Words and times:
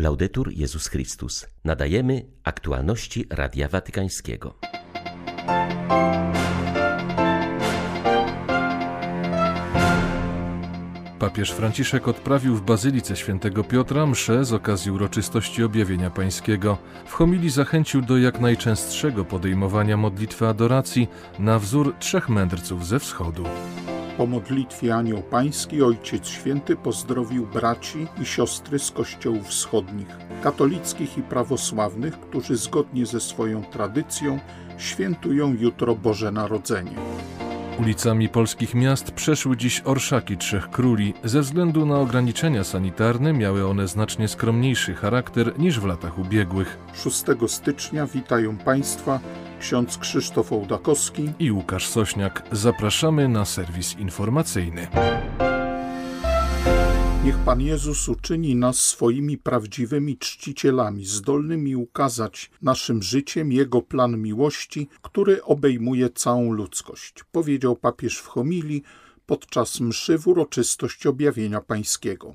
Laudetur 0.00 0.52
Jezus 0.52 0.88
Chrystus. 0.88 1.46
Nadajemy 1.64 2.26
aktualności 2.44 3.26
Radia 3.30 3.68
Watykańskiego. 3.68 4.54
Papież 11.18 11.50
Franciszek 11.50 12.08
odprawił 12.08 12.56
w 12.56 12.62
Bazylice 12.62 13.16
Świętego 13.16 13.64
Piotra 13.64 14.06
mszę 14.06 14.44
z 14.44 14.52
okazji 14.52 14.90
uroczystości 14.90 15.62
objawienia 15.62 16.10
pańskiego. 16.10 16.78
W 17.06 17.12
homilii 17.12 17.50
zachęcił 17.50 18.02
do 18.02 18.18
jak 18.18 18.40
najczęstszego 18.40 19.24
podejmowania 19.24 19.96
modlitwy 19.96 20.46
adoracji 20.46 21.08
na 21.38 21.58
wzór 21.58 21.94
trzech 21.98 22.28
mędrców 22.28 22.86
ze 22.86 22.98
wschodu. 22.98 23.44
Po 24.20 24.26
modlitwie 24.26 24.94
Anioł 24.94 25.22
Pański 25.22 25.82
Ojciec 25.82 26.28
Święty 26.28 26.76
pozdrowił 26.76 27.46
braci 27.46 28.06
i 28.22 28.26
siostry 28.26 28.78
z 28.78 28.90
kościołów 28.90 29.46
wschodnich, 29.46 30.08
katolickich 30.42 31.18
i 31.18 31.22
prawosławnych, 31.22 32.20
którzy 32.20 32.56
zgodnie 32.56 33.06
ze 33.06 33.20
swoją 33.20 33.64
tradycją 33.64 34.38
świętują 34.78 35.54
jutro 35.60 35.94
Boże 35.94 36.32
Narodzenie. 36.32 36.90
Ulicami 37.78 38.28
polskich 38.28 38.74
miast 38.74 39.10
przeszły 39.10 39.56
dziś 39.56 39.82
orszaki 39.84 40.36
Trzech 40.36 40.70
Króli. 40.70 41.14
Ze 41.24 41.40
względu 41.40 41.86
na 41.86 41.98
ograniczenia 41.98 42.64
sanitarne 42.64 43.32
miały 43.32 43.66
one 43.66 43.88
znacznie 43.88 44.28
skromniejszy 44.28 44.94
charakter 44.94 45.58
niż 45.58 45.80
w 45.80 45.84
latach 45.84 46.18
ubiegłych. 46.18 46.78
6 46.94 47.24
stycznia 47.46 48.06
witają 48.06 48.56
Państwa 48.56 49.20
ksiądz 49.60 49.98
Krzysztof 49.98 50.52
Ołdakowski 50.52 51.32
i 51.38 51.52
Łukasz 51.52 51.88
Sośniak. 51.88 52.42
Zapraszamy 52.52 53.28
na 53.28 53.44
serwis 53.44 53.98
informacyjny. 53.98 54.88
Niech 57.24 57.38
Pan 57.38 57.60
Jezus 57.60 58.08
uczyni 58.08 58.56
nas 58.56 58.78
swoimi 58.78 59.38
prawdziwymi 59.38 60.18
czcicielami, 60.18 61.04
zdolnymi 61.04 61.76
ukazać 61.76 62.50
naszym 62.62 63.02
życiem 63.02 63.52
Jego 63.52 63.82
plan 63.82 64.22
miłości, 64.22 64.88
który 65.02 65.44
obejmuje 65.44 66.10
całą 66.10 66.52
ludzkość, 66.52 67.24
powiedział 67.32 67.76
papież 67.76 68.18
w 68.18 68.26
homilii 68.26 68.82
podczas 69.26 69.80
mszy 69.80 70.18
w 70.18 70.28
uroczystość 70.28 71.06
objawienia 71.06 71.60
pańskiego. 71.60 72.34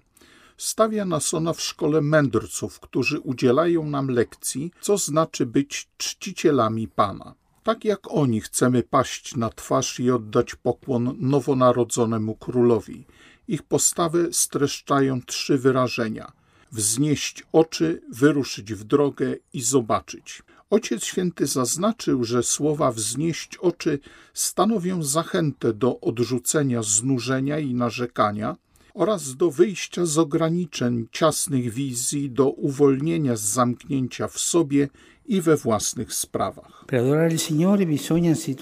Stawia 0.58 1.06
nas 1.06 1.34
ona 1.34 1.54
w 1.54 1.62
szkole 1.62 2.02
mędrców, 2.02 2.80
którzy 2.80 3.20
udzielają 3.20 3.86
nam 3.90 4.08
lekcji, 4.08 4.72
co 4.82 4.98
znaczy 4.98 5.46
być 5.46 5.90
czcicielami 5.98 6.88
Pana. 6.88 7.36
Tak 7.64 7.86
jak 7.86 8.00
oni 8.12 8.42
chcemy 8.42 8.84
paść 8.84 9.36
na 9.36 9.50
twarz 9.50 10.00
i 10.00 10.12
oddać 10.12 10.56
pokłon 10.56 11.16
nowonarodzonemu 11.20 12.36
królowi– 12.36 13.06
ich 13.48 13.64
postawę 13.64 14.34
streszczają 14.34 15.22
trzy 15.22 15.58
wyrażenia: 15.58 16.32
wznieść 16.72 17.44
oczy, 17.52 18.02
wyruszyć 18.12 18.74
w 18.74 18.84
drogę 18.84 19.36
i 19.54 19.62
zobaczyć. 19.62 20.44
Ojciec 20.70 21.04
Święty 21.04 21.46
zaznaczył, 21.46 22.24
że 22.24 22.44
słowa 22.44 22.92
wznieść 22.92 23.58
oczy 23.58 24.00
stanowią 24.34 25.04
zachętę 25.04 25.74
do 25.74 26.00
odrzucenia 26.00 26.84
znużenia 26.84 27.60
i 27.60 27.74
narzekania 27.74 28.56
oraz 28.96 29.36
do 29.36 29.52
wyjścia 29.52 30.06
z 30.06 30.18
ograniczeń 30.18 31.08
ciasnych 31.12 31.74
wizji, 31.74 32.32
do 32.32 32.50
uwolnienia 32.50 33.36
z 33.36 33.42
zamknięcia 33.42 34.28
w 34.28 34.40
sobie 34.40 34.88
i 35.26 35.42
we 35.42 35.58
własnych 35.58 36.14
sprawach. 36.14 36.86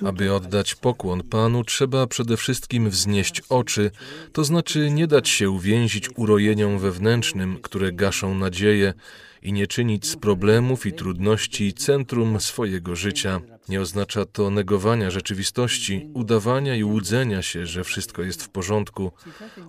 Aby 0.05 0.33
oddać 0.33 0.75
pokłon 0.75 1.23
Panu, 1.23 1.63
trzeba 1.63 2.07
przede 2.07 2.37
wszystkim 2.37 2.89
wznieść 2.89 3.41
oczy, 3.49 3.91
to 4.31 4.43
znaczy 4.43 4.91
nie 4.91 5.07
dać 5.07 5.29
się 5.29 5.49
uwięzić 5.49 6.09
urojeniom 6.17 6.79
wewnętrznym, 6.79 7.59
które 7.61 7.91
gaszą 7.91 8.35
nadzieję, 8.35 8.93
i 9.43 9.53
nie 9.53 9.67
czynić 9.67 10.07
z 10.07 10.15
problemów 10.15 10.85
i 10.85 10.93
trudności 10.93 11.73
centrum 11.73 12.39
swojego 12.39 12.95
życia. 12.95 13.41
Nie 13.69 13.81
oznacza 13.81 14.25
to 14.25 14.49
negowania 14.49 15.11
rzeczywistości, 15.11 16.09
udawania 16.13 16.75
i 16.75 16.83
łudzenia 16.83 17.41
się, 17.41 17.65
że 17.65 17.83
wszystko 17.83 18.21
jest 18.21 18.43
w 18.43 18.49
porządku. 18.49 19.11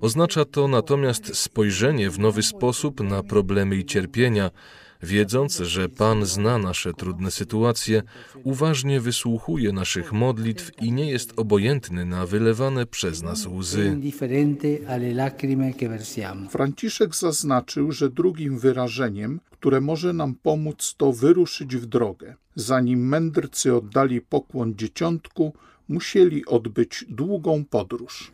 Oznacza 0.00 0.44
to 0.44 0.69
natomiast 0.69 1.37
spojrzenie 1.37 2.10
w 2.10 2.19
nowy 2.19 2.43
sposób 2.43 3.00
na 3.00 3.22
problemy 3.22 3.76
i 3.76 3.84
cierpienia, 3.84 4.50
wiedząc, 5.03 5.59
że 5.59 5.88
Pan 5.88 6.27
zna 6.27 6.59
nasze 6.59 6.93
trudne 6.93 7.31
sytuacje, 7.31 8.03
uważnie 8.44 9.00
wysłuchuje 9.00 9.72
naszych 9.72 10.12
modlitw 10.12 10.71
i 10.82 10.93
nie 10.93 11.10
jest 11.10 11.32
obojętny 11.37 12.05
na 12.05 12.27
wylewane 12.27 12.87
przez 12.87 13.22
nas 13.22 13.47
łzy. 13.47 13.97
Franciszek 16.50 17.15
zaznaczył, 17.16 17.93
że 17.93 18.10
drugim 18.10 18.59
wyrażeniem, 18.59 19.41
które 19.50 19.81
może 19.81 20.12
nam 20.12 20.34
pomóc, 20.34 20.94
to 20.97 21.12
wyruszyć 21.12 21.77
w 21.77 21.87
drogę. 21.87 22.34
Zanim 22.54 23.09
mędrcy 23.09 23.75
oddali 23.75 24.21
pokłon 24.21 24.75
dzieciątku, 24.77 25.53
musieli 25.88 26.47
odbyć 26.47 27.04
długą 27.09 27.65
podróż. 27.65 28.33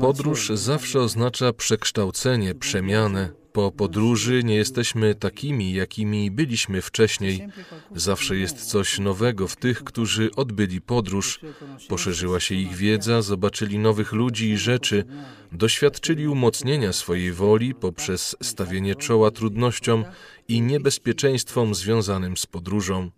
Podróż 0.00 0.50
zawsze 0.54 1.00
oznacza 1.00 1.52
przekształcenie, 1.52 2.54
przemianę. 2.54 3.30
Po 3.56 3.72
podróży 3.72 4.42
nie 4.44 4.54
jesteśmy 4.54 5.14
takimi, 5.14 5.72
jakimi 5.72 6.30
byliśmy 6.30 6.82
wcześniej. 6.82 7.48
Zawsze 7.94 8.36
jest 8.36 8.56
coś 8.56 8.98
nowego 8.98 9.48
w 9.48 9.56
tych, 9.56 9.84
którzy 9.84 10.30
odbyli 10.36 10.80
podróż. 10.80 11.40
Poszerzyła 11.88 12.40
się 12.40 12.54
ich 12.54 12.74
wiedza, 12.74 13.22
zobaczyli 13.22 13.78
nowych 13.78 14.12
ludzi 14.12 14.50
i 14.50 14.58
rzeczy, 14.58 15.04
doświadczyli 15.52 16.28
umocnienia 16.28 16.92
swojej 16.92 17.32
woli 17.32 17.74
poprzez 17.74 18.36
stawienie 18.42 18.94
czoła 18.94 19.30
trudnościom 19.30 20.04
i 20.48 20.60
niebezpieczeństwom 20.60 21.74
związanym 21.74 22.36
z 22.36 22.46
podróżą. 22.46 23.10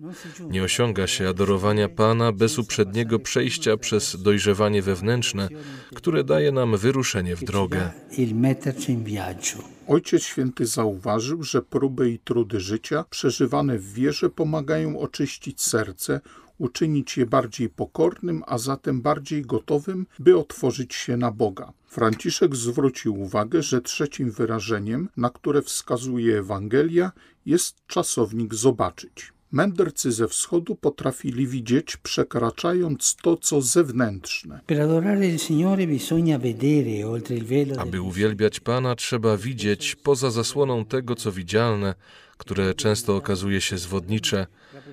Nie 0.50 0.62
osiąga 0.62 1.06
się 1.06 1.28
adorowania 1.28 1.89
Pana 1.89 2.33
bez 2.33 2.59
uprzedniego 2.59 3.19
przejścia 3.19 3.77
przez 3.77 4.22
dojrzewanie 4.22 4.83
wewnętrzne, 4.83 5.49
które 5.94 6.25
daje 6.25 6.53
nam 6.53 6.77
wyruszenie 6.77 7.37
w 7.37 7.44
drogę. 7.44 7.91
Ojciec 9.88 10.22
Święty 10.22 10.67
zauważył, 10.67 11.43
że 11.43 11.62
próby 11.62 12.11
i 12.11 12.19
trudy 12.19 12.61
życia 12.61 13.05
przeżywane 13.11 13.78
w 13.78 13.93
wierze 13.93 14.31
pomagają 14.31 15.00
oczyścić 15.00 15.62
serce, 15.62 16.21
uczynić 16.59 17.17
je 17.17 17.27
bardziej 17.27 17.69
pokornym, 17.69 18.43
a 18.47 18.59
zatem 18.59 19.03
bardziej 19.03 19.43
gotowym, 19.43 20.06
by 20.19 20.38
otworzyć 20.38 20.94
się 20.94 21.17
na 21.17 21.31
Boga. 21.31 21.72
Franciszek 21.88 22.56
zwrócił 22.56 23.21
uwagę, 23.21 23.62
że 23.62 23.81
trzecim 23.81 24.31
wyrażeniem, 24.31 25.09
na 25.16 25.31
które 25.31 25.62
wskazuje 25.62 26.38
Ewangelia, 26.38 27.12
jest 27.47 27.76
czasownik 27.87 28.54
zobaczyć. 28.54 29.32
Mędrcy 29.53 30.12
ze 30.12 30.28
wschodu 30.28 30.76
potrafili 30.76 31.47
widzieć, 31.47 31.97
przekraczając 31.97 33.16
to, 33.22 33.37
co 33.37 33.62
zewnętrzne. 33.62 34.60
Aby 37.78 38.00
uwielbiać 38.00 38.60
Pana, 38.60 38.94
trzeba 38.94 39.37
widzieć 39.37 39.97
poza 39.97 40.31
zasłoną 40.31 40.84
tego, 40.84 41.15
co 41.15 41.32
widzialne, 41.32 41.94
które 42.37 42.75
często 42.75 43.16
okazuje 43.16 43.60
się 43.60 43.78
zwodnicze. 43.78 44.47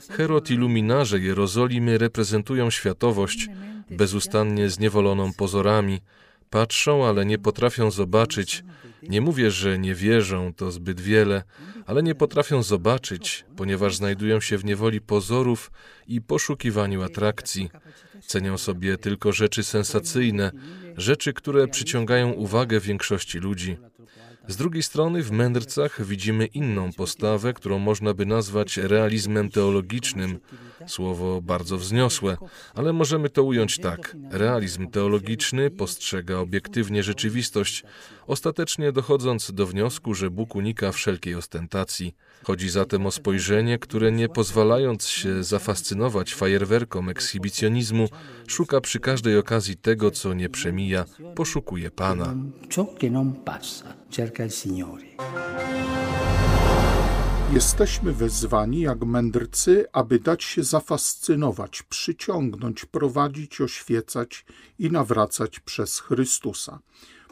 Herod 0.10 0.52
i 0.52 0.56
luminarze 0.56 1.20
Jerozolimy 1.20 1.98
reprezentują 1.98 2.70
światowość, 2.70 3.48
bezustannie 3.90 4.70
zniewoloną 4.70 5.34
pozorami. 5.34 6.02
Patrzą, 6.50 7.06
ale 7.06 7.26
nie 7.26 7.38
potrafią 7.38 7.92
zobaczyć. 7.92 8.64
Nie 9.04 9.22
mówię, 9.22 9.52
że 9.52 9.80
nie 9.80 9.96
wierzą, 9.96 10.54
to 10.54 10.72
zbyt 10.72 11.02
wiele, 11.02 11.44
ale 11.86 12.04
nie 12.04 12.16
potrafią 12.16 12.64
zobaczyć, 12.64 13.46
ponieważ 13.56 13.96
znajdują 13.96 14.40
się 14.40 14.58
w 14.58 14.66
niewoli 14.66 15.02
pozorów 15.02 15.72
i 16.08 16.22
poszukiwaniu 16.22 17.04
atrakcji. 17.04 17.70
Cenią 18.22 18.58
sobie 18.58 18.98
tylko 18.98 19.32
rzeczy 19.32 19.64
sensacyjne, 19.64 20.52
rzeczy, 20.98 21.34
które 21.34 21.68
przyciągają 21.68 22.32
uwagę 22.32 22.80
większości 22.80 23.40
ludzi. 23.40 23.78
Z 24.48 24.56
drugiej 24.58 24.84
strony 24.84 25.24
w 25.24 25.32
mędrcach 25.32 26.06
widzimy 26.06 26.46
inną 26.46 26.94
postawę, 26.94 27.54
którą 27.54 27.80
można 27.80 28.14
by 28.14 28.26
nazwać 28.26 28.78
realizmem 28.78 29.50
teologicznym. 29.50 30.40
Słowo 30.88 31.42
bardzo 31.42 31.78
wzniosłe, 31.78 32.38
ale 32.76 32.94
możemy 32.94 33.30
to 33.30 33.44
ująć 33.44 33.80
tak. 33.80 34.18
Realizm 34.32 34.88
teologiczny 34.88 35.72
postrzega 35.72 36.38
obiektywnie 36.38 37.04
rzeczywistość, 37.04 37.84
ostatecznie 38.28 38.92
dochodząc 38.92 39.52
do 39.52 39.68
wniosku, 39.68 40.14
że 40.14 40.30
Bóg 40.30 40.56
unika 40.56 40.92
wszelkiej 40.92 41.36
ostentacji. 41.36 42.16
Chodzi 42.44 42.70
zatem 42.70 43.06
o 43.06 43.12
spojrzenie, 43.12 43.80
które 43.80 44.12
nie 44.12 44.30
pozwalając 44.30 45.08
się 45.08 45.44
zafascynować 45.44 46.34
fajerwerkom 46.34 47.10
ekshibicjonizmu, 47.10 48.08
szuka 48.48 48.82
przy 48.82 49.00
każdej 49.00 49.38
okazji 49.38 49.78
tego, 49.78 50.12
co 50.12 50.34
nie 50.34 50.50
przemija, 50.50 51.06
poszukuje 51.36 51.92
Pana. 51.92 52.36
Jesteśmy 57.54 58.14
wezwani 58.14 58.82
jak 58.82 59.06
mędrcy, 59.06 59.86
aby 59.94 60.20
dać 60.20 60.44
się 60.44 60.64
zafascynować, 60.64 61.84
przyciągnąć, 61.84 62.86
prowadzić, 62.86 63.62
oświecać 63.62 64.46
i 64.80 64.92
nawracać 64.92 65.60
przez 65.60 66.00
Chrystusa. 66.00 66.80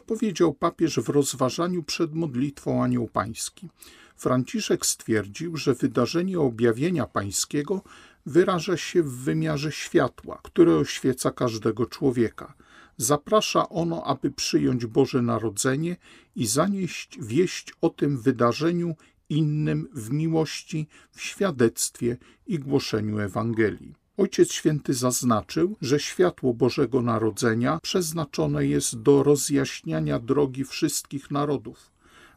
powiedział 0.06 0.54
papież 0.54 1.00
w 1.00 1.08
rozważaniu 1.08 1.82
przed 1.82 2.14
modlitwą 2.14 2.84
Anioł 2.84 3.08
Pański. 3.08 3.68
Franciszek 4.16 4.86
stwierdził, 4.86 5.56
że 5.56 5.74
wydarzenie 5.74 6.40
objawienia 6.40 7.06
pańskiego 7.06 7.82
wyraża 8.26 8.76
się 8.76 9.02
w 9.02 9.12
wymiarze 9.12 9.72
światła, 9.72 10.40
które 10.42 10.76
oświeca 10.76 11.30
każdego 11.30 11.86
człowieka. 11.86 12.54
Zaprasza 12.96 13.68
ono, 13.68 14.04
aby 14.04 14.30
przyjąć 14.30 14.86
Boże 14.86 15.22
Narodzenie 15.22 15.96
i 16.36 16.46
zanieść 16.46 17.18
wieść 17.20 17.72
o 17.80 17.90
tym 17.90 18.18
wydarzeniu 18.18 18.94
innym 19.28 19.88
w 19.92 20.10
miłości, 20.10 20.86
w 21.10 21.20
świadectwie 21.20 22.16
i 22.46 22.58
głoszeniu 22.58 23.18
Ewangelii. 23.18 23.94
Ojciec 24.16 24.52
Święty 24.52 24.94
zaznaczył, 24.94 25.76
że 25.80 26.00
światło 26.00 26.54
Bożego 26.54 27.02
Narodzenia 27.02 27.78
przeznaczone 27.82 28.66
jest 28.66 29.02
do 29.02 29.22
rozjaśniania 29.22 30.18
drogi 30.18 30.64
wszystkich 30.64 31.30
narodów. 31.30 31.90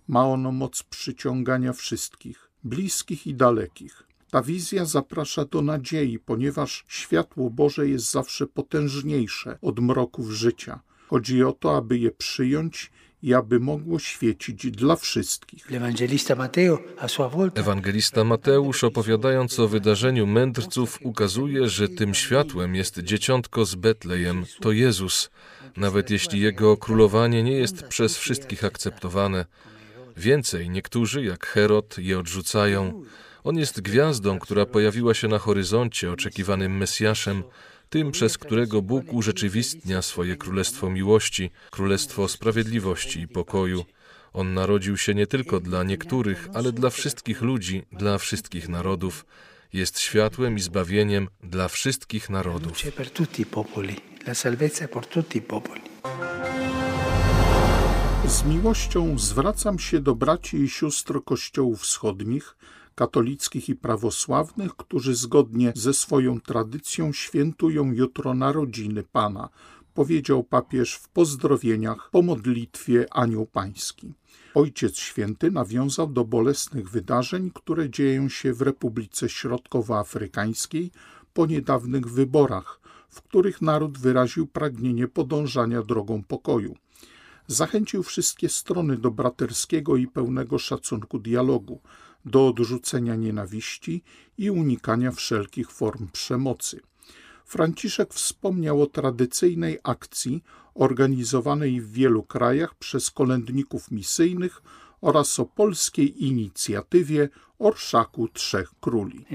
Ma 0.08 0.28
ono 0.28 0.52
moc 0.52 0.84
przyciągania 0.84 1.74
wszystkich, 1.74 2.50
bliskich 2.64 3.28
i 3.28 3.36
dalekich. 3.36 4.07
Ta 4.32 4.42
wizja 4.42 4.86
zaprasza 4.86 5.46
do 5.46 5.62
nadziei, 5.62 6.20
ponieważ 6.20 6.86
światło 6.88 7.50
Boże 7.50 7.88
jest 7.88 8.12
zawsze 8.12 8.48
potężniejsze 8.48 9.58
od 9.62 9.80
mroków 9.80 10.32
życia. 10.32 10.80
Chodzi 11.08 11.44
o 11.44 11.54
to, 11.54 11.78
aby 11.78 11.98
je 11.98 12.12
przyjąć 12.12 12.92
i 13.24 13.34
aby 13.34 13.60
mogło 13.60 14.00
świecić 14.00 14.72
dla 14.72 14.96
wszystkich. 14.96 15.68
Ewangelista 17.56 18.24
Mateusz, 18.24 18.84
opowiadając 18.84 19.60
o 19.60 19.68
wydarzeniu 19.68 20.28
mędrców, 20.28 21.00
ukazuje, 21.02 21.70
że 21.70 21.90
tym 21.90 22.14
światłem 22.14 22.76
jest 22.76 23.00
dzieciątko 23.00 23.66
z 23.66 23.76
Betlejem, 23.76 24.46
to 24.62 24.72
Jezus, 24.72 25.30
nawet 25.78 26.10
jeśli 26.10 26.40
jego 26.40 26.78
królowanie 26.78 27.44
nie 27.44 27.58
jest 27.58 27.84
przez 27.84 28.18
wszystkich 28.18 28.64
akceptowane. 28.64 29.46
Więcej, 30.18 30.70
niektórzy, 30.70 31.24
jak 31.24 31.46
Herod, 31.46 31.98
je 31.98 32.20
odrzucają. 32.20 33.04
On 33.48 33.58
jest 33.58 33.82
gwiazdą, 33.82 34.40
która 34.40 34.66
pojawiła 34.66 35.14
się 35.14 35.28
na 35.28 35.40
horyzoncie, 35.40 36.12
oczekiwanym 36.12 36.78
Mesjaszem, 36.78 37.44
tym, 37.90 38.12
przez 38.12 38.38
którego 38.38 38.82
Bóg 38.82 39.14
urzeczywistnia 39.14 40.02
swoje 40.02 40.36
królestwo 40.36 40.90
miłości, 40.90 41.52
królestwo 41.72 42.28
sprawiedliwości 42.28 43.22
i 43.22 43.28
pokoju. 43.28 43.86
On 44.34 44.54
narodził 44.54 44.98
się 44.98 45.14
nie 45.14 45.28
tylko 45.28 45.60
dla 45.60 45.84
niektórych, 45.84 46.50
ale 46.54 46.72
dla 46.72 46.90
wszystkich 46.90 47.42
ludzi, 47.42 47.84
dla 47.92 48.18
wszystkich 48.18 48.70
narodów. 48.70 49.26
Jest 49.74 50.00
światłem 50.00 50.58
i 50.58 50.60
zbawieniem 50.62 51.28
dla 51.44 51.68
wszystkich 51.68 52.30
narodów. 52.30 52.78
Z 58.28 58.44
miłością 58.44 59.20
zwracam 59.20 59.80
się 59.80 60.00
do 60.00 60.16
braci 60.16 60.58
i 60.58 60.70
sióstr 60.70 61.24
kościołów 61.26 61.82
wschodnich, 61.82 62.56
katolickich 62.98 63.70
i 63.70 63.76
prawosławnych, 63.76 64.76
którzy 64.76 65.16
zgodnie 65.16 65.74
ze 65.76 65.94
swoją 65.94 66.42
tradycją 66.42 67.14
świętują 67.14 67.92
jutro 67.92 68.34
narodziny 68.34 69.04
Pana, 69.04 69.50
powiedział 69.94 70.44
papież 70.44 70.96
w 70.96 71.10
pozdrowieniach 71.10 72.10
po 72.12 72.22
modlitwie 72.22 73.06
Anioł 73.12 73.46
Pański. 73.46 74.14
Ojciec 74.56 74.98
Święty 74.98 75.52
nawiązał 75.52 76.08
do 76.08 76.26
bolesnych 76.26 76.90
wydarzeń, 76.90 77.52
które 77.54 77.90
dzieją 77.90 78.30
się 78.30 78.54
w 78.54 78.62
Republice 78.62 79.30
Środkowoafrykańskiej 79.30 80.92
po 81.34 81.46
niedawnych 81.46 82.12
wyborach, 82.12 82.80
w 83.10 83.22
których 83.22 83.62
naród 83.62 83.98
wyraził 83.98 84.48
pragnienie 84.48 85.08
podążania 85.08 85.84
drogą 85.84 86.24
pokoju. 86.24 86.76
Zachęcił 87.48 88.04
wszystkie 88.04 88.50
strony 88.50 88.98
do 88.98 89.12
braterskiego 89.12 89.96
i 89.96 90.08
pełnego 90.08 90.60
szacunku 90.60 91.20
dialogu, 91.20 91.82
do 92.26 92.48
odrzucenia 92.48 93.16
nienawiści 93.16 94.04
i 94.38 94.52
unikania 94.52 95.12
wszelkich 95.12 95.72
form 95.72 96.08
przemocy. 96.08 96.80
Franciszek 97.46 98.14
wspomniał 98.14 98.82
o 98.82 98.88
tradycyjnej 98.88 99.80
akcji 99.84 100.44
organizowanej 100.76 101.82
w 101.82 101.92
wielu 101.92 102.24
krajach 102.24 102.76
przez 102.76 103.12
kolędników 103.12 103.92
misyjnych 103.92 104.62
oraz 105.02 105.40
o 105.40 105.46
polskiej 105.46 106.26
inicjatywie 106.26 107.30
Orszaku 107.60 108.28
Trzech 108.28 108.72
Króli. 108.82 109.26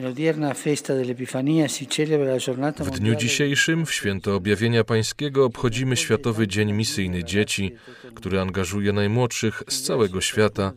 W 2.81 2.91
dniu 2.91 3.15
dzisiejszym, 3.15 3.87
w 3.87 3.93
święto 3.93 4.35
objawienia 4.35 4.85
pańskiego, 4.85 5.45
obchodzimy 5.45 5.97
Światowy 5.97 6.49
Dzień 6.49 6.73
Misyjny 6.73 7.25
Dzieci, 7.25 7.73
który 8.15 8.41
angażuje 8.41 8.93
najmłodszych 8.93 9.63
z 9.69 9.83
całego 9.83 10.21
świata 10.21 10.73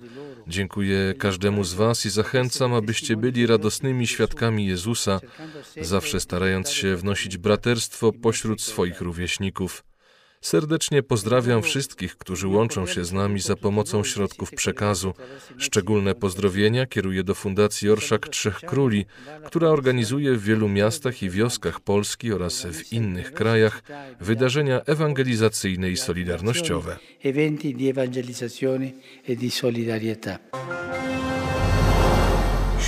Dziękuję 0.47 1.13
każdemu 1.19 1.63
z 1.63 1.73
Was 1.73 2.05
i 2.05 2.09
zachęcam, 2.09 2.73
abyście 2.73 3.17
byli 3.17 3.47
radosnymi 3.47 4.07
świadkami 4.07 4.67
Jezusa, 4.67 5.19
zawsze 5.81 6.19
starając 6.19 6.69
się 6.69 6.95
wnosić 6.95 7.37
braterstwo 7.37 8.11
pośród 8.11 8.61
swoich 8.61 9.01
rówieśników. 9.01 9.83
Serdecznie 10.41 11.03
pozdrawiam 11.03 11.61
wszystkich, 11.61 12.17
którzy 12.17 12.47
łączą 12.47 12.87
się 12.87 13.05
z 13.05 13.11
nami 13.11 13.39
za 13.39 13.55
pomocą 13.55 14.03
środków 14.03 14.51
przekazu. 14.51 15.13
Szczególne 15.57 16.15
pozdrowienia 16.15 16.85
kieruję 16.85 17.23
do 17.23 17.35
Fundacji 17.35 17.89
Orszak 17.89 18.27
Trzech 18.29 18.59
Króli, 18.59 19.05
która 19.45 19.69
organizuje 19.69 20.35
w 20.35 20.43
wielu 20.43 20.69
miastach 20.69 21.23
i 21.23 21.29
wioskach 21.29 21.79
Polski 21.79 22.33
oraz 22.33 22.65
w 22.65 22.93
innych 22.93 23.33
krajach 23.33 23.83
wydarzenia 24.21 24.81
ewangelizacyjne 24.81 25.89
i 25.89 25.97
solidarnościowe. 25.97 26.97
Eventi 27.23 27.75
di 27.75 27.89
evangelizzazione 27.89 28.91
e 29.27 29.35
di 29.35 29.51
solidarietà. 29.51 30.39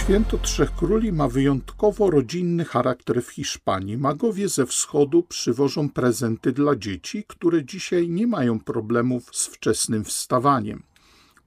Święto 0.08 0.38
Trzech 0.38 0.76
Króli 0.76 1.12
ma 1.12 1.28
wyjątkowo 1.28 2.10
rodzinny 2.10 2.66
charakter 2.66 3.24
w 3.24 3.30
Hiszpanii. 3.30 3.98
Magowie 3.98 4.50
ze 4.50 4.66
wschodu 4.66 5.24
przywożą 5.24 5.90
prezenty 5.90 6.52
dla 6.52 6.76
dzieci, 6.76 7.24
które 7.28 7.66
dzisiaj 7.66 8.10
nie 8.10 8.28
mają 8.28 8.60
problemów 8.60 9.30
z 9.36 9.48
wczesnym 9.48 10.04
wstawaniem. 10.04 10.84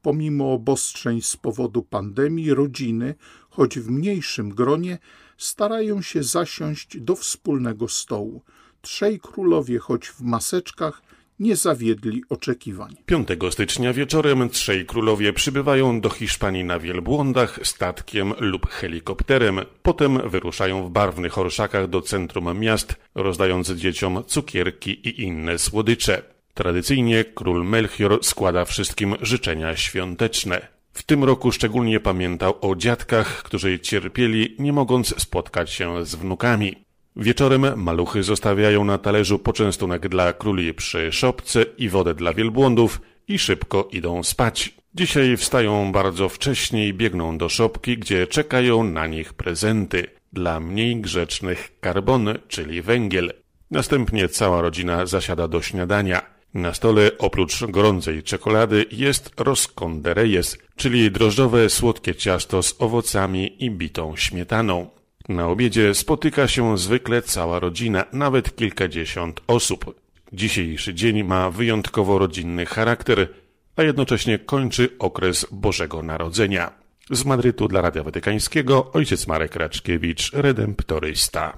Pomimo 0.02 0.52
obostrzeń 0.52 1.22
z 1.22 1.36
powodu 1.36 1.82
pandemii, 1.82 2.54
rodziny, 2.54 3.14
choć 3.50 3.78
w 3.78 3.90
mniejszym 3.90 4.50
gronie, 4.50 4.98
starają 5.38 6.02
się 6.02 6.22
zasiąść 6.22 7.00
do 7.00 7.16
wspólnego 7.16 7.88
stołu. 7.88 8.42
Trzej 8.80 9.20
królowie, 9.20 9.78
choć 9.78 10.08
w 10.08 10.20
maseczkach, 10.20 11.02
nie 11.40 11.56
zawiedli 11.56 12.22
oczekiwań. 12.28 12.96
5 13.06 13.28
stycznia 13.50 13.92
wieczorem 13.92 14.50
trzej 14.50 14.86
królowie 14.86 15.32
przybywają 15.32 16.00
do 16.00 16.10
Hiszpanii 16.10 16.64
na 16.64 16.78
wielbłądach, 16.78 17.58
statkiem 17.62 18.34
lub 18.38 18.70
helikopterem. 18.70 19.60
Potem 19.82 20.30
wyruszają 20.30 20.86
w 20.86 20.90
barwnych 20.90 21.38
orszakach 21.38 21.88
do 21.88 22.02
centrum 22.02 22.58
miast, 22.58 22.94
rozdając 23.14 23.70
dzieciom 23.70 24.24
cukierki 24.26 24.90
i 25.08 25.22
inne 25.22 25.58
słodycze. 25.58 26.22
Tradycyjnie 26.54 27.24
król 27.24 27.64
Melchior 27.64 28.18
składa 28.22 28.64
wszystkim 28.64 29.14
życzenia 29.20 29.76
świąteczne. 29.76 30.68
W 30.92 31.02
tym 31.02 31.24
roku 31.24 31.52
szczególnie 31.52 32.00
pamiętał 32.00 32.54
o 32.60 32.76
dziadkach, 32.76 33.42
którzy 33.42 33.78
cierpieli, 33.78 34.56
nie 34.58 34.72
mogąc 34.72 35.22
spotkać 35.22 35.70
się 35.70 36.06
z 36.06 36.14
wnukami. 36.14 36.89
Wieczorem 37.20 37.82
maluchy 37.82 38.22
zostawiają 38.22 38.84
na 38.84 38.98
talerzu 38.98 39.38
poczęstunek 39.38 40.08
dla 40.08 40.32
króli 40.32 40.74
przy 40.74 41.12
szopce 41.12 41.62
i 41.78 41.88
wodę 41.88 42.14
dla 42.14 42.32
wielbłądów 42.34 43.00
i 43.28 43.38
szybko 43.38 43.88
idą 43.92 44.22
spać. 44.22 44.74
Dzisiaj 44.94 45.36
wstają 45.36 45.92
bardzo 45.92 46.28
wcześnie 46.28 46.88
i 46.88 46.94
biegną 46.94 47.38
do 47.38 47.48
szopki, 47.48 47.98
gdzie 47.98 48.26
czekają 48.26 48.84
na 48.84 49.06
nich 49.06 49.34
prezenty. 49.34 50.06
Dla 50.32 50.60
mniej 50.60 50.96
grzecznych 50.96 51.72
karbon, 51.80 52.28
czyli 52.48 52.82
węgiel. 52.82 53.32
Następnie 53.70 54.28
cała 54.28 54.62
rodzina 54.62 55.06
zasiada 55.06 55.48
do 55.48 55.62
śniadania. 55.62 56.22
Na 56.54 56.74
stole 56.74 57.10
oprócz 57.18 57.64
gorącej 57.64 58.22
czekolady 58.22 58.84
jest 58.92 59.40
rosconderejes, 59.40 60.58
czyli 60.76 61.10
drożdżowe 61.10 61.70
słodkie 61.70 62.14
ciasto 62.14 62.62
z 62.62 62.74
owocami 62.78 63.64
i 63.64 63.70
bitą 63.70 64.16
śmietaną. 64.16 64.99
Na 65.28 65.48
obiedzie 65.48 65.94
spotyka 65.94 66.48
się 66.48 66.78
zwykle 66.78 67.22
cała 67.22 67.58
rodzina, 67.58 68.04
nawet 68.12 68.56
kilkadziesiąt 68.56 69.40
osób. 69.46 70.00
Dzisiejszy 70.32 70.94
dzień 70.94 71.24
ma 71.24 71.50
wyjątkowo 71.50 72.18
rodzinny 72.18 72.66
charakter, 72.66 73.28
a 73.76 73.82
jednocześnie 73.82 74.38
kończy 74.38 74.88
okres 74.98 75.46
Bożego 75.52 76.02
Narodzenia. 76.02 76.70
Z 77.10 77.24
Madrytu 77.24 77.68
dla 77.68 77.80
Radia 77.80 78.02
Watykańskiego 78.02 78.92
ojciec 78.92 79.26
Marek 79.26 79.56
Raczkiewicz, 79.56 80.32
redemptorysta. 80.32 81.56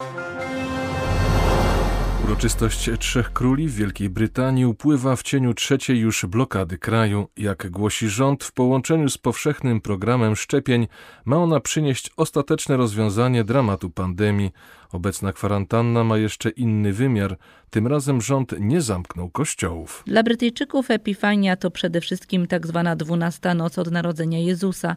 Uroczystość 2.25 2.91
Trzech 2.99 3.33
Króli 3.33 3.69
w 3.69 3.75
Wielkiej 3.75 4.11
Brytanii 4.11 4.67
upływa 4.67 5.17
w 5.17 5.23
cieniu 5.23 5.55
trzeciej 5.55 5.99
już 5.99 6.27
blokady 6.27 6.79
kraju. 6.79 7.29
Jak 7.37 7.71
głosi 7.71 8.09
rząd, 8.09 8.45
w 8.45 8.53
połączeniu 8.53 9.09
z 9.09 9.19
powszechnym 9.19 9.81
programem 9.81 10.37
szczepień 10.37 10.89
ma 11.25 11.37
ona 11.37 11.61
przynieść 11.61 12.11
ostateczne 12.17 12.77
rozwiązanie 12.77 13.45
dramatu 13.45 13.91
pandemii. 13.91 14.51
Obecna 14.93 15.33
kwarantanna 15.33 16.05
ma 16.05 16.19
jeszcze 16.19 16.51
inny 16.51 16.93
wymiar. 16.93 17.39
Tym 17.71 17.87
razem 17.87 18.21
rząd 18.21 18.55
nie 18.61 18.81
zamknął 18.81 19.31
kościołów. 19.31 20.03
Dla 20.07 20.23
Brytyjczyków 20.23 20.91
Epifania 20.91 21.57
to 21.57 21.71
przede 21.71 22.01
wszystkim 22.01 22.47
tak 22.47 22.67
zwana 22.67 22.97
dwunasta 22.97 23.55
noc 23.55 23.79
od 23.79 23.91
narodzenia 23.91 24.39
Jezusa. 24.39 24.97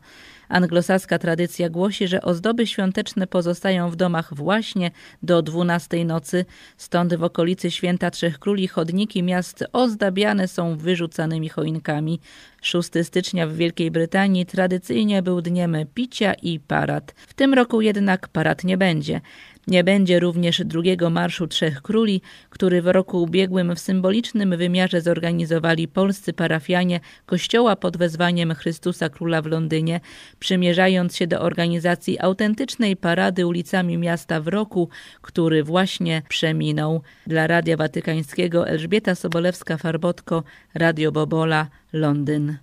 Anglosaska 0.49 1.19
tradycja 1.19 1.69
głosi, 1.69 2.07
że 2.07 2.21
ozdoby 2.21 2.67
świąteczne 2.67 3.27
pozostają 3.27 3.89
w 3.89 3.95
domach 3.95 4.33
właśnie 4.33 4.91
do 5.23 5.41
dwunastej 5.41 6.05
nocy, 6.05 6.45
stąd 6.77 7.15
w 7.15 7.23
okolicy 7.23 7.71
Święta 7.71 8.11
Trzech 8.11 8.39
Króli 8.39 8.67
chodniki 8.67 9.23
miast 9.23 9.63
ozdabiane 9.73 10.47
są 10.47 10.77
wyrzucanymi 10.77 11.49
choinkami. 11.49 12.19
6 12.61 12.89
stycznia 13.03 13.47
w 13.47 13.53
Wielkiej 13.53 13.91
Brytanii 13.91 14.45
tradycyjnie 14.45 15.21
był 15.21 15.41
dniem 15.41 15.77
picia 15.93 16.33
i 16.33 16.59
parad. 16.59 17.13
W 17.27 17.33
tym 17.33 17.53
roku 17.53 17.81
jednak 17.81 18.27
parad 18.27 18.63
nie 18.63 18.77
będzie. 18.77 19.21
Nie 19.67 19.83
będzie 19.83 20.19
również 20.19 20.61
drugiego 20.65 21.09
Marszu 21.09 21.47
Trzech 21.47 21.81
Króli, 21.81 22.21
który 22.49 22.81
w 22.81 22.87
roku 22.87 23.23
ubiegłym 23.23 23.75
w 23.75 23.79
symbolicznym 23.79 24.57
wymiarze 24.57 25.01
zorganizowali 25.01 25.87
polscy 25.87 26.33
parafianie 26.33 26.99
Kościoła 27.25 27.75
pod 27.75 27.97
wezwaniem 27.97 28.55
Chrystusa 28.55 29.09
Króla 29.09 29.41
w 29.41 29.45
Londynie, 29.45 29.99
przymierzając 30.39 31.15
się 31.15 31.27
do 31.27 31.41
organizacji 31.41 32.19
autentycznej 32.19 32.97
parady 32.97 33.47
ulicami 33.47 33.97
miasta 33.97 34.41
w 34.41 34.47
roku, 34.47 34.89
który 35.21 35.63
właśnie 35.63 36.21
przeminął. 36.29 37.01
Dla 37.27 37.47
Radia 37.47 37.77
Watykańskiego 37.77 38.67
Elżbieta 38.67 39.13
Sobolewska-Farbotko, 39.13 40.43
Radio 40.73 41.11
Bobola, 41.11 41.67
Londyn 41.93 42.57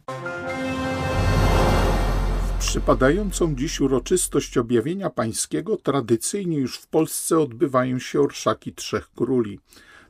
przypadającą 2.62 3.56
dziś 3.56 3.80
uroczystość 3.80 4.58
objawienia 4.58 5.10
pańskiego 5.10 5.76
tradycyjnie 5.76 6.58
już 6.58 6.78
w 6.78 6.86
Polsce 6.86 7.38
odbywają 7.38 7.98
się 7.98 8.20
orszaki 8.20 8.72
Trzech 8.72 9.10
Króli. 9.16 9.60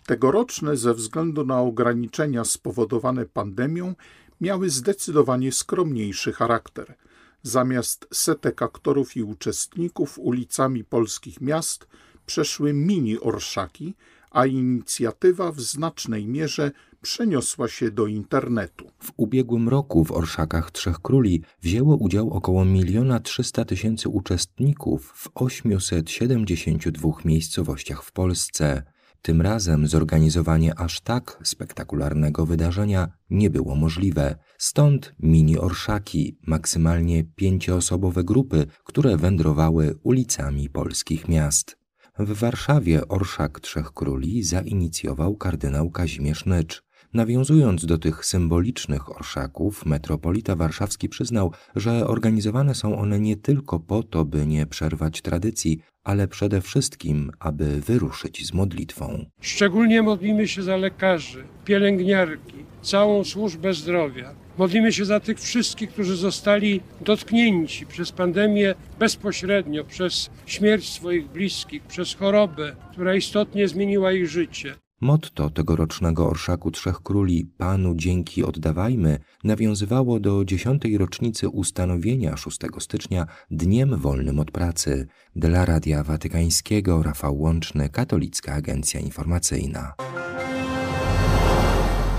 Tegoroczne 0.06 0.76
ze 0.76 0.94
względu 0.94 1.46
na 1.46 1.60
ograniczenia 1.60 2.44
spowodowane 2.44 3.26
pandemią 3.26 3.94
miały 4.40 4.70
zdecydowanie 4.70 5.52
skromniejszy 5.52 6.32
charakter. 6.32 6.94
Zamiast 7.42 8.06
setek 8.12 8.62
aktorów 8.62 9.16
i 9.16 9.22
uczestników 9.22 10.18
ulicami 10.18 10.84
polskich 10.84 11.40
miast 11.40 11.86
przeszły 12.26 12.72
mini 12.72 13.20
orszaki, 13.20 13.94
a 14.30 14.46
inicjatywa 14.46 15.52
w 15.52 15.60
znacznej 15.60 16.26
mierze 16.26 16.70
przeniosła 17.02 17.68
się 17.68 17.90
do 17.90 18.06
internetu. 18.06 18.90
W 18.98 19.12
ubiegłym 19.16 19.68
roku 19.68 20.04
w 20.04 20.12
Orszakach 20.12 20.70
Trzech 20.70 20.98
Króli 20.98 21.42
wzięło 21.62 21.96
udział 21.96 22.30
około 22.30 22.64
miliona 22.64 23.20
trzysta 23.20 23.64
tysięcy 23.64 24.08
uczestników 24.08 25.12
w 25.16 25.28
872 25.34 27.10
miejscowościach 27.24 28.04
w 28.04 28.12
Polsce. 28.12 28.82
Tym 29.22 29.42
razem 29.42 29.86
zorganizowanie 29.86 30.78
aż 30.78 31.00
tak 31.00 31.38
spektakularnego 31.44 32.46
wydarzenia 32.46 33.08
nie 33.30 33.50
było 33.50 33.76
możliwe. 33.76 34.36
Stąd 34.58 35.14
mini 35.18 35.58
orszaki, 35.58 36.38
maksymalnie 36.46 37.24
pięcioosobowe 37.24 38.24
grupy, 38.24 38.66
które 38.84 39.16
wędrowały 39.16 39.98
ulicami 40.02 40.70
polskich 40.70 41.28
miast. 41.28 41.82
W 42.18 42.32
Warszawie 42.32 43.08
Orszak 43.08 43.60
Trzech 43.60 43.92
Króli 43.92 44.42
zainicjował 44.42 45.36
kardynał 45.36 45.90
Kazimierz 45.90 46.46
Nycz. 46.46 46.82
Nawiązując 47.14 47.86
do 47.86 47.98
tych 47.98 48.26
symbolicznych 48.26 49.16
orszaków, 49.16 49.86
metropolita 49.86 50.56
warszawski 50.56 51.08
przyznał, 51.08 51.52
że 51.76 52.06
organizowane 52.06 52.74
są 52.74 52.98
one 52.98 53.20
nie 53.20 53.36
tylko 53.36 53.80
po 53.80 54.02
to, 54.02 54.24
by 54.24 54.46
nie 54.46 54.66
przerwać 54.66 55.22
tradycji, 55.22 55.80
ale 56.04 56.28
przede 56.28 56.60
wszystkim, 56.60 57.32
aby 57.38 57.80
wyruszyć 57.80 58.46
z 58.46 58.52
modlitwą. 58.52 59.26
Szczególnie 59.40 60.02
modlimy 60.02 60.48
się 60.48 60.62
za 60.62 60.76
lekarzy, 60.76 61.44
pielęgniarki, 61.64 62.64
całą 62.82 63.24
służbę 63.24 63.74
zdrowia. 63.74 64.34
Modlimy 64.58 64.92
się 64.92 65.04
za 65.04 65.20
tych 65.20 65.40
wszystkich, 65.40 65.90
którzy 65.90 66.16
zostali 66.16 66.80
dotknięci 67.00 67.86
przez 67.86 68.12
pandemię 68.12 68.74
bezpośrednio, 68.98 69.84
przez 69.84 70.30
śmierć 70.46 70.88
swoich 70.88 71.28
bliskich, 71.28 71.82
przez 71.82 72.14
chorobę, 72.14 72.76
która 72.92 73.14
istotnie 73.14 73.68
zmieniła 73.68 74.12
ich 74.12 74.28
życie. 74.28 74.74
Motto 75.02 75.50
tegorocznego 75.50 76.30
Orszaku 76.30 76.70
Trzech 76.70 77.02
Króli 77.02 77.44
Panu 77.58 77.94
dzięki 77.96 78.44
oddawajmy 78.44 79.18
nawiązywało 79.44 80.20
do 80.20 80.44
dziesiątej 80.44 80.98
rocznicy 80.98 81.48
ustanowienia 81.48 82.36
6 82.36 82.58
stycznia 82.78 83.26
Dniem 83.50 83.96
Wolnym 83.96 84.38
od 84.38 84.50
Pracy. 84.50 85.06
Dla 85.36 85.64
Radia 85.64 86.02
Watykańskiego 86.02 87.02
Rafał 87.02 87.40
Łączny, 87.40 87.88
Katolicka 87.88 88.52
Agencja 88.52 89.00
Informacyjna. 89.00 89.92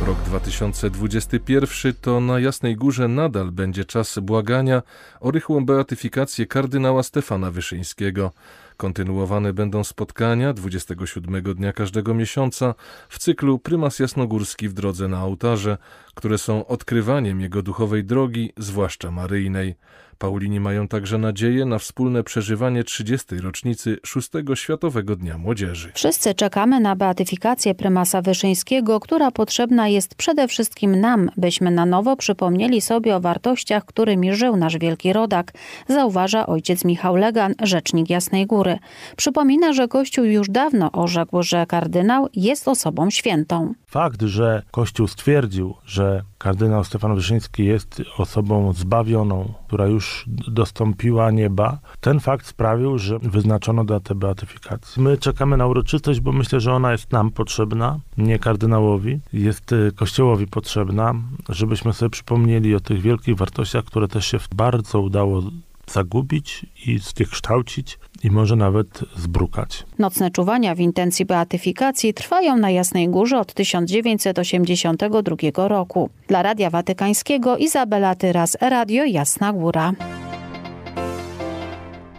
Rok 0.05 0.17
2021 0.25 1.93
to 2.01 2.19
na 2.19 2.39
Jasnej 2.39 2.75
Górze 2.75 3.07
nadal 3.07 3.51
będzie 3.51 3.85
czas 3.85 4.19
błagania 4.19 4.81
o 5.19 5.31
rychłą 5.31 5.65
beatyfikację 5.65 6.47
kardynała 6.47 7.03
Stefana 7.03 7.51
Wyszyńskiego. 7.51 8.31
Kontynuowane 8.77 9.53
będą 9.53 9.83
spotkania 9.83 10.53
27 10.53 11.43
dnia 11.43 11.73
każdego 11.73 12.13
miesiąca 12.13 12.75
w 13.09 13.19
cyklu 13.19 13.59
Prymas 13.59 13.99
Jasnogórski 13.99 14.69
w 14.69 14.73
drodze 14.73 15.07
na 15.07 15.23
ołtarze, 15.23 15.77
które 16.15 16.37
są 16.37 16.67
odkrywaniem 16.67 17.41
jego 17.41 17.61
duchowej 17.61 18.03
drogi, 18.03 18.53
zwłaszcza 18.57 19.11
maryjnej. 19.11 19.75
Paulini 20.17 20.59
mają 20.59 20.87
także 20.87 21.17
nadzieję 21.17 21.65
na 21.65 21.79
wspólne 21.79 22.23
przeżywanie 22.23 22.83
30. 22.83 23.37
rocznicy 23.37 23.97
szóstego 24.05 24.55
Światowego 24.55 25.15
Dnia 25.15 25.37
Młodzieży. 25.37 25.91
Wszyscy 25.93 26.33
czekamy 26.33 26.79
na 26.79 26.95
beatyfikację 26.95 27.75
prymasa 27.75 28.21
Wyszyńskiego, 28.21 28.99
która 28.99 29.31
potrzebna 29.31 29.87
jest 29.87 30.15
przede 30.15 30.47
wszystkim 30.47 30.99
nam, 30.99 31.29
byśmy 31.37 31.71
na 31.71 31.85
nowo 31.85 32.15
przypomnieli 32.15 32.81
sobie 32.81 33.15
o 33.15 33.19
wartościach, 33.19 33.85
którymi 33.85 34.33
żył 34.33 34.55
nasz 34.55 34.77
wielki 34.77 35.13
rodak, 35.13 35.51
zauważa 35.87 36.45
ojciec 36.45 36.85
Michał 36.85 37.15
Legan, 37.15 37.53
rzecznik 37.61 38.09
Jasnej 38.09 38.45
Góry. 38.45 38.77
Przypomina, 39.17 39.73
że 39.73 39.87
Kościół 39.87 40.25
już 40.25 40.49
dawno 40.49 40.91
orzekł, 40.91 41.43
że 41.43 41.65
kardynał 41.65 42.27
jest 42.33 42.67
osobą 42.67 43.09
świętą. 43.09 43.73
Fakt, 43.93 44.21
że 44.21 44.63
Kościół 44.71 45.07
stwierdził, 45.07 45.75
że 45.85 46.23
kardynał 46.37 46.83
Stefan 46.83 47.15
Wyszyński 47.15 47.65
jest 47.65 48.01
osobą 48.17 48.73
zbawioną, 48.73 49.53
która 49.67 49.87
już 49.87 50.25
dostąpiła 50.47 51.31
nieba, 51.31 51.79
ten 52.01 52.19
fakt 52.19 52.47
sprawił, 52.47 52.97
że 52.97 53.19
wyznaczono 53.19 53.83
datę 53.83 54.15
beatyfikacji. 54.15 55.01
My 55.01 55.17
czekamy 55.17 55.57
na 55.57 55.67
uroczystość, 55.67 56.19
bo 56.19 56.31
myślę, 56.31 56.59
że 56.59 56.73
ona 56.73 56.91
jest 56.91 57.11
nam 57.11 57.31
potrzebna, 57.31 57.99
nie 58.17 58.39
kardynałowi, 58.39 59.19
jest 59.33 59.71
y, 59.71 59.91
Kościołowi 59.95 60.47
potrzebna, 60.47 61.13
żebyśmy 61.49 61.93
sobie 61.93 62.09
przypomnieli 62.09 62.75
o 62.75 62.79
tych 62.79 63.01
wielkich 63.01 63.37
wartościach, 63.37 63.85
które 63.85 64.07
też 64.07 64.25
się 64.25 64.37
bardzo 64.55 65.01
udało 65.01 65.41
zagubić 65.87 66.65
i 66.85 66.99
zniekształcić 66.99 67.99
i 68.23 68.31
może 68.31 68.55
nawet 68.55 68.99
zbrukać. 69.17 69.85
Nocne 69.99 70.31
czuwania 70.31 70.75
w 70.75 70.79
intencji 70.79 71.25
beatyfikacji 71.25 72.13
trwają 72.13 72.57
na 72.57 72.69
Jasnej 72.69 73.09
Górze 73.09 73.39
od 73.39 73.53
1982 73.53 75.67
roku. 75.67 76.09
Dla 76.27 76.41
Radia 76.41 76.69
Watykańskiego 76.69 77.57
Izabela 77.57 78.15
Tyras, 78.15 78.57
Radio 78.61 79.05
Jasna 79.05 79.53
Góra. 79.53 79.93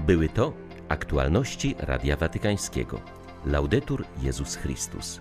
Były 0.06 0.28
to 0.28 0.52
aktualności 0.88 1.74
Radia 1.78 2.16
Watykańskiego. 2.16 3.00
Laudetur 3.46 4.04
Jezus 4.22 4.56
Chrystus. 4.56 5.20